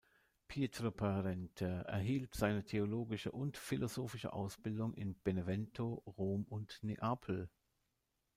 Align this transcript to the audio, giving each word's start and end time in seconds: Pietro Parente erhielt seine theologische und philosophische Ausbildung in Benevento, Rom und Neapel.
Pietro 0.47 0.89
Parente 0.89 1.65
erhielt 1.87 2.33
seine 2.33 2.65
theologische 2.65 3.31
und 3.31 3.55
philosophische 3.55 4.33
Ausbildung 4.33 4.95
in 4.95 5.13
Benevento, 5.21 6.01
Rom 6.17 6.43
und 6.45 6.79
Neapel. 6.81 7.51